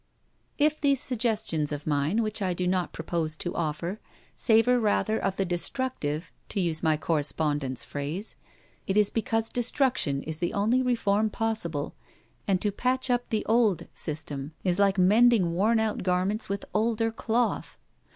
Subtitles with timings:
[0.57, 3.99] If these suggestions of mine, which I did not propose to offer,
[4.35, 8.35] savour rather of the destructive, to use my correspondent's phrase,
[8.87, 11.93] it is because destruction is the only reform possible;
[12.47, 17.11] and to patch up the old system is like mending worn out garments with older
[17.11, 17.77] cloth.